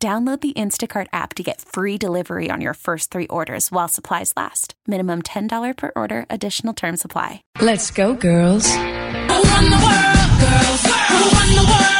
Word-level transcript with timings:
Download 0.00 0.40
the 0.40 0.52
Instacart 0.52 1.08
app 1.12 1.34
to 1.34 1.42
get 1.42 1.60
free 1.60 1.98
delivery 1.98 2.50
on 2.52 2.60
your 2.60 2.74
first 2.74 3.10
three 3.10 3.26
orders 3.26 3.72
while 3.72 3.88
supplies 3.88 4.32
last. 4.36 4.74
Minimum 4.86 5.22
$10 5.22 5.76
per 5.76 5.90
order, 5.96 6.24
additional 6.30 6.72
term 6.72 6.96
supply. 6.96 7.42
Let's 7.60 7.90
go, 7.90 8.14
girls. 8.14 8.64
Who 8.66 8.78
run 8.78 8.94
the 8.94 9.80
world, 9.82 10.38
girls? 10.38 10.82
Who 10.86 11.36
run 11.36 11.56
the 11.56 11.66
world? 11.68 11.97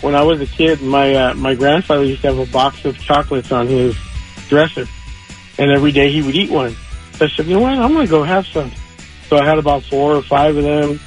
When 0.01 0.15
I 0.15 0.23
was 0.23 0.39
a 0.39 0.45
kid, 0.45 0.81
my 0.81 1.13
uh, 1.13 1.33
my 1.33 1.55
grandfather 1.55 2.05
used 2.05 2.21
to 2.21 2.27
have 2.29 2.39
a 2.39 2.49
box 2.51 2.85
of 2.85 2.97
chocolates 2.97 3.51
on 3.51 3.67
his 3.67 3.97
dresser, 4.47 4.85
and 5.57 5.71
every 5.71 5.91
day 5.91 6.09
he 6.09 6.21
would 6.21 6.35
eat 6.35 6.49
one. 6.49 6.75
So 7.13 7.25
I 7.25 7.27
said, 7.27 7.47
you 7.47 7.55
know 7.55 7.61
what? 7.61 7.73
I'm 7.73 7.93
going 7.93 8.05
to 8.05 8.09
go 8.09 8.23
have 8.23 8.47
some. 8.47 8.71
So 9.27 9.37
I 9.37 9.45
had 9.45 9.59
about 9.59 9.83
four 9.83 10.15
or 10.15 10.21
five 10.21 10.55
of 10.55 10.63
them, 10.63 11.01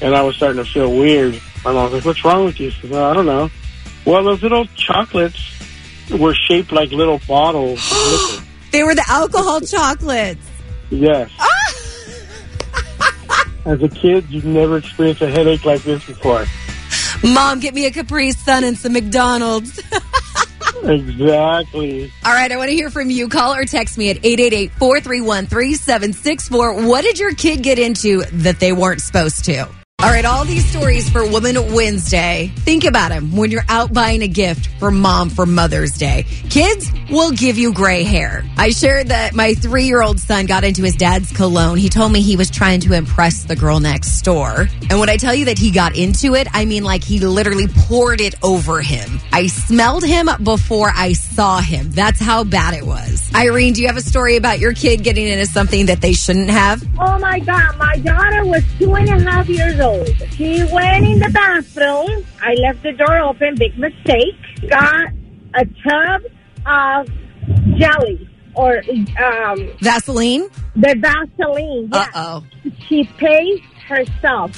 and 0.00 0.16
I 0.16 0.22
was 0.22 0.36
starting 0.36 0.64
to 0.64 0.70
feel 0.70 0.90
weird. 0.90 1.38
My 1.64 1.72
mom 1.72 1.84
was 1.84 1.92
like, 1.92 2.04
"What's 2.06 2.24
wrong 2.24 2.46
with 2.46 2.58
you?" 2.58 2.68
I 2.68 2.70
said, 2.70 2.90
well, 2.90 3.10
"I 3.10 3.12
don't 3.12 3.26
know." 3.26 3.50
Well, 4.06 4.24
those 4.24 4.42
little 4.42 4.64
chocolates 4.74 5.38
were 6.18 6.34
shaped 6.34 6.72
like 6.72 6.90
little 6.92 7.20
bottles. 7.26 7.80
They 8.72 8.84
were 8.84 8.94
the 8.94 9.04
alcohol 9.08 9.60
chocolates. 9.62 10.46
yes. 10.90 11.28
Ah! 11.40 11.56
As 13.66 13.82
a 13.82 13.88
kid, 13.88 14.24
you've 14.30 14.44
never 14.44 14.76
experienced 14.76 15.22
a 15.22 15.28
headache 15.28 15.64
like 15.64 15.82
this 15.82 16.06
before. 16.06 16.44
Mom, 17.24 17.58
get 17.58 17.74
me 17.74 17.86
a 17.86 17.90
Capri 17.90 18.30
Sun 18.30 18.62
and 18.64 18.78
some 18.78 18.92
McDonald's. 18.92 19.80
Exactly. 20.82 22.10
All 22.24 22.32
right, 22.32 22.50
I 22.50 22.56
want 22.56 22.70
to 22.70 22.74
hear 22.74 22.88
from 22.88 23.10
you. 23.10 23.28
Call 23.28 23.52
or 23.52 23.66
text 23.66 23.98
me 23.98 24.08
at 24.08 24.16
888-431-3764. 24.22 26.86
What 26.86 27.02
did 27.02 27.18
your 27.18 27.34
kid 27.34 27.62
get 27.62 27.78
into 27.78 28.22
that 28.32 28.60
they 28.60 28.72
weren't 28.72 29.02
supposed 29.02 29.44
to? 29.44 29.68
All 30.02 30.08
right, 30.08 30.24
all 30.24 30.46
these 30.46 30.64
stories 30.64 31.10
for 31.10 31.28
Woman 31.28 31.74
Wednesday. 31.74 32.50
Think 32.60 32.84
about 32.84 33.10
them 33.10 33.36
when 33.36 33.50
you're 33.50 33.66
out 33.68 33.92
buying 33.92 34.22
a 34.22 34.28
gift 34.28 34.70
for 34.78 34.90
mom 34.90 35.28
for 35.28 35.44
Mother's 35.44 35.98
Day. 35.98 36.24
Kids 36.48 36.90
will 37.10 37.32
give 37.32 37.58
you 37.58 37.74
gray 37.74 38.02
hair. 38.02 38.42
I 38.56 38.70
shared 38.70 39.08
that 39.08 39.34
my 39.34 39.52
three 39.52 39.84
year 39.84 40.00
old 40.02 40.18
son 40.18 40.46
got 40.46 40.64
into 40.64 40.82
his 40.82 40.96
dad's 40.96 41.30
cologne. 41.32 41.76
He 41.76 41.90
told 41.90 42.12
me 42.12 42.22
he 42.22 42.36
was 42.36 42.48
trying 42.48 42.80
to 42.80 42.94
impress 42.94 43.44
the 43.44 43.56
girl 43.56 43.78
next 43.78 44.22
door. 44.22 44.68
And 44.88 45.00
when 45.00 45.10
I 45.10 45.18
tell 45.18 45.34
you 45.34 45.44
that 45.44 45.58
he 45.58 45.70
got 45.70 45.94
into 45.94 46.34
it, 46.34 46.48
I 46.54 46.64
mean 46.64 46.82
like 46.82 47.04
he 47.04 47.20
literally 47.20 47.68
poured 47.68 48.22
it 48.22 48.34
over 48.42 48.80
him. 48.80 49.20
I 49.34 49.48
smelled 49.48 50.02
him 50.02 50.30
before 50.42 50.90
I 50.94 51.12
saw 51.12 51.60
him. 51.60 51.90
That's 51.90 52.20
how 52.20 52.44
bad 52.44 52.72
it 52.72 52.86
was. 52.86 53.19
Irene, 53.34 53.72
do 53.72 53.80
you 53.80 53.86
have 53.86 53.96
a 53.96 54.02
story 54.02 54.36
about 54.36 54.58
your 54.58 54.72
kid 54.72 55.02
getting 55.04 55.26
into 55.26 55.46
something 55.46 55.86
that 55.86 56.00
they 56.00 56.12
shouldn't 56.12 56.50
have? 56.50 56.82
Oh 56.98 57.18
my 57.18 57.38
God, 57.40 57.76
my 57.78 57.96
daughter 57.98 58.44
was 58.44 58.62
two 58.78 58.94
and 58.94 59.08
a 59.08 59.30
half 59.30 59.48
years 59.48 59.78
old. 59.80 60.08
She 60.32 60.64
went 60.64 61.06
in 61.06 61.20
the 61.20 61.30
bathroom. 61.32 62.26
I 62.42 62.54
left 62.54 62.82
the 62.82 62.92
door 62.92 63.18
open, 63.18 63.54
big 63.54 63.78
mistake. 63.78 64.34
Got 64.68 65.12
a 65.54 65.64
tub 65.64 66.22
of 66.66 67.08
jelly 67.78 68.28
or 68.54 68.82
um, 69.22 69.70
Vaseline? 69.80 70.48
the 70.76 70.94
Vaseline. 70.98 71.88
Uh 71.92 72.06
oh. 72.14 72.44
She 72.88 73.04
paced 73.04 73.62
herself. 73.86 74.52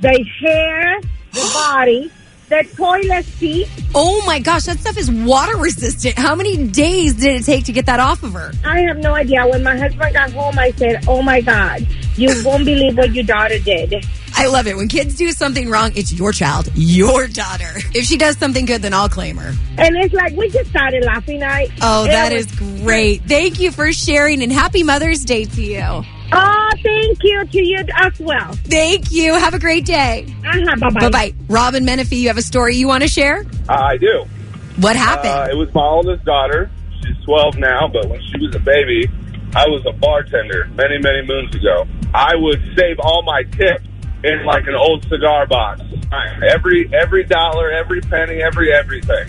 The 0.00 0.26
hair, 0.40 1.00
the 1.32 1.50
body, 1.54 2.12
the 2.48 2.66
toilet 2.76 3.24
seat. 3.24 3.68
Oh 3.94 4.22
my 4.26 4.38
gosh, 4.38 4.64
that 4.64 4.78
stuff 4.78 4.96
is 4.96 5.10
water 5.10 5.56
resistant. 5.56 6.16
How 6.16 6.34
many 6.34 6.66
days 6.68 7.14
did 7.14 7.40
it 7.40 7.44
take 7.44 7.64
to 7.64 7.72
get 7.72 7.86
that 7.86 8.00
off 8.00 8.22
of 8.22 8.32
her? 8.34 8.52
I 8.64 8.80
have 8.82 8.98
no 8.98 9.14
idea. 9.14 9.46
When 9.46 9.62
my 9.62 9.76
husband 9.76 10.12
got 10.12 10.32
home, 10.32 10.58
I 10.58 10.70
said, 10.72 11.04
Oh 11.08 11.22
my 11.22 11.40
God, 11.40 11.86
you 12.16 12.28
won't 12.44 12.64
believe 12.64 12.96
what 12.96 13.12
your 13.14 13.24
daughter 13.24 13.58
did. 13.58 13.94
I 14.38 14.48
love 14.48 14.66
it. 14.66 14.76
When 14.76 14.88
kids 14.88 15.16
do 15.16 15.32
something 15.32 15.70
wrong, 15.70 15.92
it's 15.96 16.12
your 16.12 16.30
child, 16.30 16.70
your 16.74 17.26
daughter. 17.26 17.72
If 17.94 18.04
she 18.04 18.18
does 18.18 18.36
something 18.36 18.66
good, 18.66 18.82
then 18.82 18.92
I'll 18.92 19.08
claim 19.08 19.38
her. 19.38 19.54
And 19.78 19.96
it's 19.96 20.12
like 20.12 20.36
we 20.36 20.50
just 20.50 20.68
started 20.70 21.04
laughing. 21.04 21.42
Oh, 21.42 21.46
I 21.46 21.68
Oh, 21.80 22.04
that 22.04 22.32
is 22.32 22.46
great. 22.54 23.22
Thank 23.22 23.60
you 23.60 23.72
for 23.72 23.92
sharing 23.92 24.42
and 24.42 24.52
happy 24.52 24.82
Mother's 24.82 25.24
Day 25.24 25.46
to 25.46 25.62
you. 25.62 26.04
Oh, 26.32 26.70
thank 26.82 27.22
you 27.22 27.44
to 27.44 27.64
you 27.64 27.84
as 27.94 28.18
well. 28.18 28.52
Thank 28.64 29.12
you. 29.12 29.34
Have 29.34 29.54
a 29.54 29.58
great 29.58 29.84
day. 29.84 30.26
Uh-huh, 30.44 30.76
bye-bye. 30.76 31.00
Bye 31.00 31.08
bye. 31.10 31.34
Robin 31.48 31.84
Menifee, 31.84 32.16
you 32.16 32.28
have 32.28 32.38
a 32.38 32.42
story 32.42 32.76
you 32.76 32.88
want 32.88 33.02
to 33.02 33.08
share? 33.08 33.44
I 33.68 33.96
do. 33.96 34.24
What 34.78 34.96
happened? 34.96 35.32
Uh, 35.32 35.48
it 35.50 35.56
was 35.56 35.72
my 35.74 35.84
oldest 35.84 36.24
daughter. 36.24 36.70
She's 37.02 37.16
12 37.24 37.58
now, 37.58 37.88
but 37.88 38.08
when 38.08 38.20
she 38.22 38.38
was 38.44 38.54
a 38.54 38.58
baby, 38.58 39.08
I 39.54 39.66
was 39.68 39.84
a 39.86 39.92
bartender 39.92 40.68
many, 40.74 40.98
many 40.98 41.22
moons 41.26 41.54
ago. 41.54 41.86
I 42.12 42.34
would 42.34 42.60
save 42.76 42.98
all 43.00 43.22
my 43.22 43.42
tips 43.44 43.86
in 44.24 44.44
like 44.44 44.66
an 44.66 44.74
old 44.74 45.06
cigar 45.08 45.46
box. 45.46 45.82
Every 46.42 46.90
every 46.94 47.24
dollar, 47.24 47.70
every 47.70 48.00
penny, 48.00 48.42
every 48.42 48.72
everything. 48.72 49.28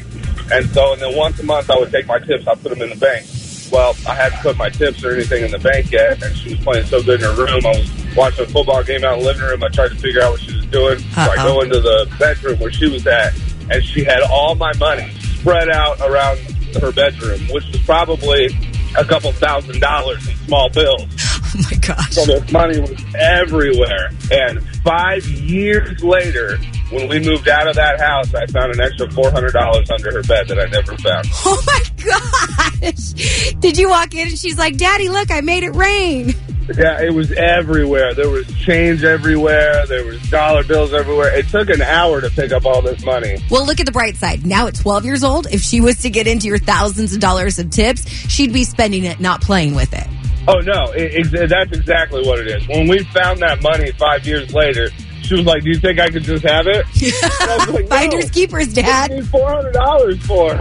And 0.52 0.70
so, 0.70 0.94
and 0.94 1.02
then 1.02 1.16
once 1.16 1.40
a 1.40 1.44
month, 1.44 1.70
I 1.70 1.78
would 1.78 1.92
take 1.92 2.08
my 2.08 2.20
tips. 2.20 2.48
I 2.48 2.56
put 2.56 2.70
them 2.70 2.82
in 2.82 2.90
the 2.90 2.96
bank. 2.96 3.26
Well, 3.72 3.96
I 4.08 4.16
hadn't 4.16 4.40
put 4.40 4.58
my 4.58 4.70
tips 4.70 5.04
or 5.04 5.14
anything 5.14 5.44
in 5.44 5.52
the 5.52 5.60
bank 5.60 5.92
yet, 5.92 6.22
and 6.24 6.36
she 6.36 6.56
was 6.56 6.60
playing 6.64 6.86
so 6.86 7.02
good 7.04 7.22
in 7.22 7.28
her 7.28 7.36
room. 7.36 7.66
I 7.66 7.78
was 7.78 8.16
watching 8.16 8.46
a 8.46 8.48
football 8.48 8.84
game 8.84 9.04
out 9.04 9.18
in 9.18 9.20
the 9.20 9.26
living 9.26 9.44
room. 9.44 9.64
I 9.64 9.70
tried 9.70 9.90
to 9.90 9.96
figure 9.96 10.22
out 10.22 10.32
what 10.32 10.42
she 10.42 10.56
was 10.56 10.66
doing. 10.68 11.00
So 11.00 11.22
I 11.22 11.36
go 11.36 11.62
into 11.62 11.80
the 11.80 12.10
bedroom 12.18 12.60
where 12.60 12.72
she 12.72 12.90
was 12.90 13.06
at, 13.08 13.34
and 13.70 13.84
she 13.84 14.04
had 14.04 14.22
all 14.24 14.56
my 14.56 14.74
money 14.78 15.12
spread 15.20 15.70
out 15.70 16.00
around 16.02 16.40
her 16.82 16.92
bedroom, 16.92 17.40
which 17.50 17.66
was 17.68 17.82
probably 17.82 18.50
a 18.98 19.06
couple 19.06 19.32
thousand 19.34 19.80
dollars 19.80 20.28
in 20.28 20.36
small 20.48 20.70
bills. 20.70 21.04
oh 21.12 21.52
my 21.70 21.78
gosh. 21.78 22.12
So 22.12 22.26
this 22.26 22.52
money 22.52 22.80
was 22.80 23.04
everywhere. 23.16 24.12
And 24.32 24.64
five 24.80 25.26
years 25.28 26.04
later, 26.04 26.58
when 26.92 27.08
we 27.10 27.20
moved 27.20 27.48
out 27.48 27.68
of 27.68 27.76
that 27.76 28.00
house, 28.00 28.34
I 28.34 28.46
found 28.48 28.74
an 28.74 28.82
extra 28.82 29.10
four 29.12 29.32
hundred 29.32 29.54
dollars 29.54 29.90
under 29.90 30.12
her 30.12 30.24
bed 30.24 30.48
that 30.48 30.60
I 30.60 30.66
never 30.66 30.96
found. 30.98 31.28
Oh 31.50 31.64
my 31.66 31.82
gosh. 32.04 33.54
Did 33.60 33.78
you 33.78 33.90
walk 33.90 34.14
in 34.14 34.28
and 34.28 34.38
she's 34.38 34.58
like, 34.58 34.78
Daddy, 34.78 35.10
look, 35.10 35.32
I 35.32 35.42
made 35.42 35.64
it 35.64 35.72
rain. 35.76 36.34
Yeah, 36.76 37.02
it 37.02 37.14
was 37.14 37.32
everywhere. 37.32 38.14
There 38.14 38.30
was 38.30 38.46
change 38.56 39.04
everywhere. 39.04 39.86
There 39.88 40.04
was 40.04 40.22
dollar 40.30 40.64
bills 40.64 40.94
everywhere. 40.94 41.34
It 41.34 41.48
took 41.48 41.70
an 41.70 41.82
hour 41.82 42.20
to 42.20 42.30
pick 42.30 42.52
up 42.52 42.66
all 42.66 42.82
this 42.82 43.04
money. 43.06 43.38
Well, 43.50 43.66
look 43.66 43.80
at 43.80 43.86
the 43.86 43.92
bright 43.94 44.18
side. 44.18 44.46
Now 44.46 44.68
at 44.68 44.76
12 44.76 45.06
years 45.06 45.24
old, 45.24 45.48
if 45.48 45.62
she 45.62 45.80
was 45.80 46.02
to 46.02 46.10
get 46.10 46.28
into 46.28 46.48
your 46.48 46.58
thousands 46.58 47.14
of 47.14 47.22
dollars 47.22 47.58
of 47.60 47.70
tips, 47.70 48.06
she'd 48.30 48.52
be 48.52 48.66
spending 48.66 49.06
it, 49.06 49.20
not 49.22 49.42
playing 49.42 49.76
with 49.76 49.94
it. 49.94 50.08
Oh 50.50 50.60
no, 50.60 50.92
it, 50.94 51.34
it, 51.34 51.50
that's 51.50 51.72
exactly 51.78 52.22
what 52.26 52.40
it 52.40 52.48
is. 52.48 52.68
When 52.68 52.88
we 52.88 53.04
found 53.06 53.40
that 53.40 53.62
money 53.62 53.92
five 53.92 54.26
years 54.26 54.54
later, 54.54 54.90
she 55.24 55.36
was 55.36 55.46
like, 55.46 55.64
"Do 55.64 55.70
you 55.70 55.80
think 55.80 56.00
I 56.00 56.10
could 56.10 56.24
just 56.24 56.44
have 56.44 56.68
it?" 56.68 56.86
And 57.42 57.50
I 57.52 57.58
was 57.66 57.70
like, 57.70 57.88
Finders 57.88 58.30
keepers, 58.32 58.74
Dad. 58.74 59.12
you 59.12 59.18
need 59.18 59.28
four 59.28 59.50
hundred 59.50 59.74
dollars 59.74 60.18
for? 60.26 60.56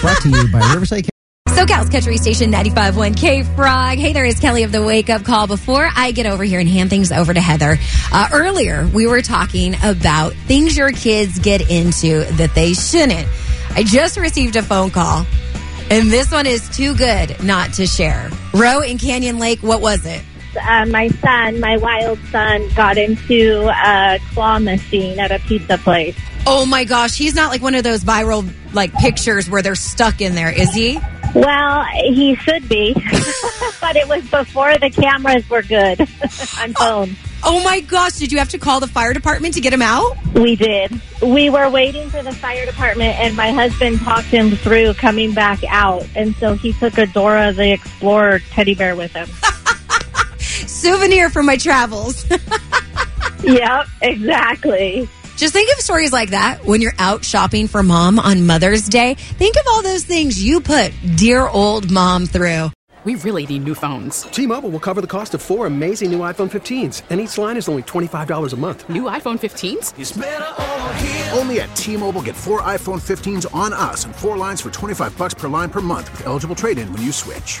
Brought 0.00 0.22
to 0.22 0.28
you 0.30 0.48
by 0.52 0.58
Riverside. 0.74 1.08
SoCal's 1.48 1.90
Country 1.90 2.16
Station 2.16 2.50
95.1 2.50 3.16
K 3.16 3.42
Frog. 3.42 3.98
Hey 3.98 4.12
there 4.12 4.24
is 4.24 4.40
Kelli 4.40 4.64
of 4.64 4.72
the 4.72 4.82
Wake 4.82 5.10
Up 5.10 5.22
Call. 5.22 5.46
Before 5.46 5.86
I 5.94 6.10
get 6.12 6.26
over 6.26 6.42
here 6.44 6.58
and 6.60 6.68
hand 6.68 6.88
things 6.90 7.12
over 7.12 7.32
to 7.34 7.40
Heather, 7.40 7.76
uh, 8.10 8.28
earlier 8.32 8.88
we 8.94 9.06
were 9.06 9.20
talking 9.22 9.74
about 9.84 10.32
things 10.46 10.76
your 10.76 10.90
kids 10.92 11.38
get 11.38 11.68
into 11.70 12.24
that 12.36 12.54
they 12.54 12.72
shouldn't. 12.72 13.28
I 13.70 13.82
just 13.84 14.16
received 14.18 14.56
a 14.56 14.62
phone 14.62 14.90
call, 14.90 15.26
and 15.90 16.10
this 16.10 16.30
one 16.32 16.46
is 16.46 16.68
too 16.74 16.94
good 16.96 17.42
not 17.44 17.74
to 17.74 17.86
share. 17.86 18.30
Row 18.54 18.80
in 18.80 18.98
Canyon 18.98 19.38
Lake, 19.38 19.60
what 19.62 19.80
was 19.80 20.04
it? 20.06 20.22
Uh, 20.56 20.86
my 20.86 21.08
son, 21.08 21.60
my 21.60 21.76
wild 21.76 22.18
son, 22.30 22.68
got 22.74 22.98
into 22.98 23.68
a 23.68 24.18
claw 24.32 24.58
machine 24.58 25.18
at 25.18 25.30
a 25.30 25.38
pizza 25.40 25.78
place. 25.78 26.18
Oh 26.46 26.66
my 26.66 26.84
gosh, 26.84 27.16
he's 27.16 27.34
not 27.34 27.50
like 27.50 27.62
one 27.62 27.74
of 27.74 27.84
those 27.84 28.02
viral 28.02 28.48
like 28.72 28.92
pictures 28.94 29.48
where 29.48 29.62
they're 29.62 29.74
stuck 29.74 30.20
in 30.20 30.34
there, 30.34 30.50
is 30.50 30.72
he? 30.74 30.98
Well, 31.34 31.84
he 32.04 32.34
should 32.36 32.68
be, 32.68 32.92
but 33.80 33.96
it 33.96 34.06
was 34.08 34.28
before 34.28 34.76
the 34.76 34.90
cameras 34.90 35.48
were 35.48 35.62
good 35.62 36.00
on 36.60 36.74
phone. 36.74 37.16
Oh 37.44 37.62
my 37.64 37.80
gosh, 37.80 38.12
did 38.18 38.30
you 38.30 38.38
have 38.38 38.50
to 38.50 38.58
call 38.58 38.78
the 38.78 38.86
fire 38.86 39.12
department 39.12 39.54
to 39.54 39.60
get 39.60 39.72
him 39.72 39.82
out? 39.82 40.16
We 40.34 40.54
did. 40.54 40.92
We 41.20 41.50
were 41.50 41.68
waiting 41.70 42.08
for 42.08 42.22
the 42.22 42.32
fire 42.32 42.64
department, 42.66 43.18
and 43.18 43.36
my 43.36 43.50
husband 43.50 44.00
talked 44.00 44.26
him 44.26 44.52
through 44.52 44.94
coming 44.94 45.32
back 45.32 45.60
out. 45.66 46.06
And 46.14 46.36
so 46.36 46.54
he 46.54 46.72
took 46.72 46.98
a 46.98 47.06
Dora 47.06 47.52
the 47.52 47.72
Explorer 47.72 48.38
teddy 48.50 48.74
bear 48.74 48.94
with 48.94 49.12
him. 49.12 49.28
Souvenir 50.82 51.30
from 51.30 51.46
my 51.46 51.56
travels. 51.56 52.28
yep, 53.44 53.86
exactly. 54.00 55.08
Just 55.36 55.52
think 55.52 55.72
of 55.72 55.78
stories 55.78 56.12
like 56.12 56.30
that 56.30 56.64
when 56.64 56.80
you're 56.80 56.92
out 56.98 57.24
shopping 57.24 57.68
for 57.68 57.84
mom 57.84 58.18
on 58.18 58.46
Mother's 58.46 58.88
Day. 58.88 59.14
Think 59.14 59.54
of 59.54 59.62
all 59.68 59.82
those 59.82 60.04
things 60.04 60.42
you 60.42 60.60
put 60.60 60.92
dear 61.14 61.46
old 61.46 61.88
mom 61.88 62.26
through. 62.26 62.72
We 63.04 63.14
really 63.14 63.46
need 63.46 63.62
new 63.62 63.76
phones. 63.76 64.22
T-Mobile 64.22 64.70
will 64.70 64.80
cover 64.80 65.00
the 65.00 65.06
cost 65.06 65.34
of 65.34 65.42
four 65.42 65.66
amazing 65.66 66.10
new 66.10 66.18
iPhone 66.20 66.50
15s, 66.50 67.02
and 67.10 67.20
each 67.20 67.36
line 67.36 67.56
is 67.56 67.68
only 67.68 67.82
$25 67.82 68.52
a 68.52 68.56
month. 68.56 68.88
New 68.88 69.04
iPhone 69.04 69.38
15s? 69.40 71.36
Only 71.36 71.60
at 71.60 71.74
T-Mobile, 71.76 72.22
get 72.22 72.36
four 72.36 72.60
iPhone 72.62 73.00
15s 73.00 73.52
on 73.54 73.72
us 73.72 74.04
and 74.04 74.14
four 74.14 74.36
lines 74.36 74.60
for 74.60 74.70
25 74.70 75.16
bucks 75.18 75.34
per 75.34 75.48
line 75.48 75.70
per 75.70 75.80
month 75.80 76.10
with 76.12 76.26
eligible 76.26 76.54
trade-in 76.54 76.92
when 76.92 77.02
you 77.02 77.10
switch. 77.10 77.60